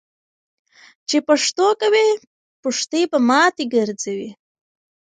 [1.07, 2.07] چی پښتو کوی،
[2.63, 4.29] پښتي به ماتی ګرځوي.